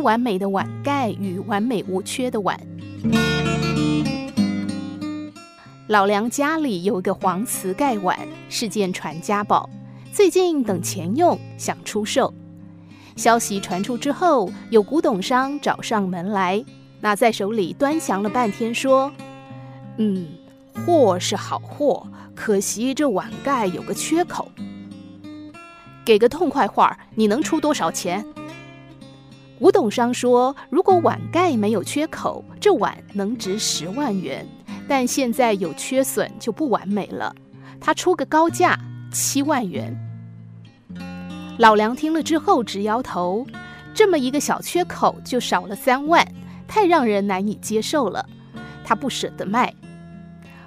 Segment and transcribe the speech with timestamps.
[0.00, 2.58] 完美的碗盖与完美无缺的碗。
[5.86, 8.18] 老梁家里有一个黄瓷盖碗，
[8.48, 9.68] 是件传家宝，
[10.12, 12.32] 最近等钱用，想出售。
[13.16, 16.64] 消息传出之后，有古董商找上门来，
[17.00, 19.12] 拿在手里端详了半天，说
[19.98, 20.28] ：“嗯，
[20.86, 24.48] 货是好货，可惜这碗盖有个缺口。
[26.04, 28.24] 给个痛快话，你能出多少钱？”
[29.60, 34.46] 古董商说：“如果碗盖没有缺口，这碗能值十万元，
[34.88, 37.34] 但现在有缺损就不完美了。
[37.78, 38.80] 他出个高价，
[39.12, 39.94] 七万元。”
[41.60, 43.46] 老梁听了之后直摇头，
[43.92, 46.26] 这么一个小缺口就少了三万，
[46.66, 48.24] 太让人难以接受了。
[48.82, 49.74] 他不舍得卖。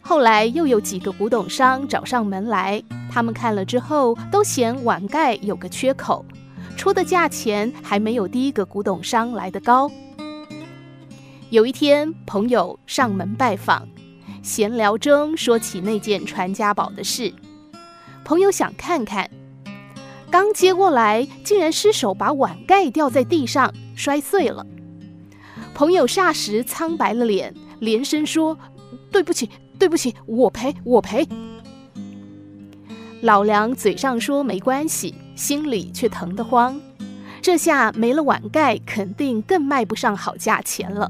[0.00, 6.24] 后来又有几个古董商找上门来，他们看了之后都嫌碗盖有个缺口，
[6.78, 9.90] 出的价钱还没有第一个古董商来得高。
[11.50, 13.88] 有一天，朋友上门拜访，
[14.44, 17.34] 闲聊中说起那件传家宝的事，
[18.24, 19.28] 朋友想看看。
[20.30, 24.64] 刚接过来，竟然失手把碗盖掉在地上，摔碎了。
[25.74, 28.56] 朋友霎时苍白了脸，连声说
[29.10, 31.26] ：“对不起，对不起，我赔，我赔。”
[33.22, 36.78] 老梁嘴上说没关系，心里却疼得慌。
[37.40, 41.08] 这下没了碗盖，肯定更卖不上好价钱了。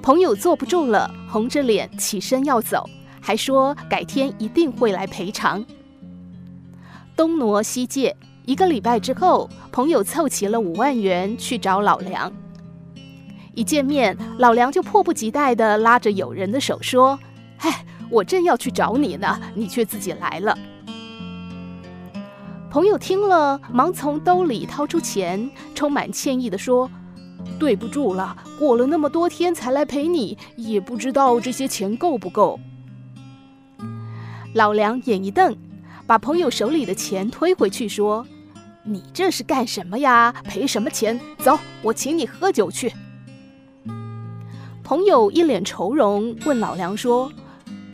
[0.00, 2.88] 朋友坐不住了，红着脸起身要走，
[3.20, 5.64] 还说改天一定会来赔偿。
[7.16, 12.32] 东挪西借，一个礼拜之后，朋友凑齐了五万元去找老梁。
[13.54, 17.18] 一见面，老梁就迫不及待地拉着友人的手说
[17.58, 20.56] ：“嗨，我正要去找你呢，你却自己来了。”
[22.72, 26.90] 朋友听了，忙从兜里掏出钱，充满歉意地说
[27.60, 32.58] ：“对不住了，过了那么多天才来陪你，也不知道这些钱够不够。”
[34.54, 35.54] 老梁眼一瞪。
[36.06, 38.26] 把朋友手里的钱推回去，说
[38.84, 40.32] ：“你这是干什么呀？
[40.42, 41.20] 赔什么钱？
[41.38, 42.90] 走，我请你喝酒去。”
[44.82, 47.30] 朋友一脸愁容，问老梁说：“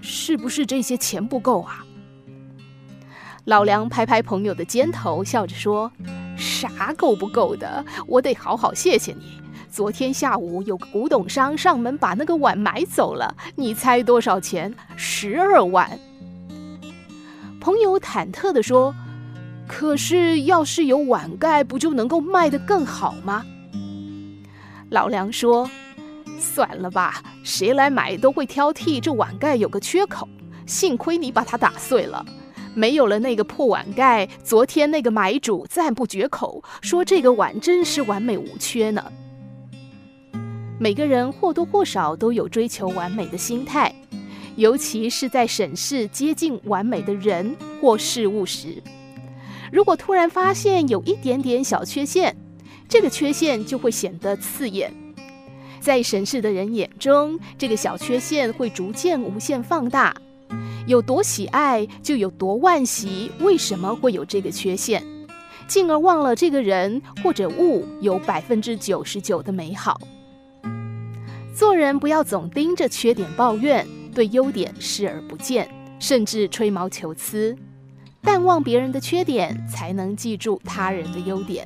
[0.01, 1.85] 是不是这些钱不够啊？”
[3.49, 5.91] 老梁拍拍朋友的肩头，笑着说
[6.37, 7.83] ：“啥够不够的？
[8.07, 9.41] 我得好好谢谢你。
[9.71, 14.75] 昨天下午有个古董商上门把那个碗买走了，你猜多少钱？
[14.97, 15.99] 十二万。”
[17.59, 18.95] 朋友忐忑地说
[19.67, 23.47] ：“可是，要是有碗盖，不就能够卖得更好吗？”
[24.93, 25.71] 老梁说
[26.39, 30.29] ：“算了吧，谁来买都会挑剔这碗盖有个缺口。
[30.67, 32.23] 幸亏你把它打碎了，
[32.79, 39.13] 没有了那个破碗盖，昨天那个买主赞不绝口，说这个碗真是完美无缺呢。”
[40.79, 43.93] 每个人或多或少都有追求完美的心态。
[44.55, 48.83] 尤其是在审视接近完美的人或事物时，
[49.73, 52.37] 如果突然发现有一点点小缺陷，
[52.89, 54.93] 这个缺陷就会显得刺眼。
[55.81, 60.13] 在审视的人眼中，这个小缺陷会逐渐无限放大。
[60.89, 63.31] 有多喜爱，就有多惋惜。
[63.41, 65.05] 为什么会有这个缺陷？
[65.67, 70.01] 进而忘了这个人或者物有百分之九十九的美好。
[71.55, 73.87] 做人不要总盯着缺点抱怨。
[74.15, 75.69] 对优点视而不见，
[76.01, 77.57] 甚至吹毛求疵，
[78.21, 81.65] 淡忘别人的缺点，才能记住他人的优点。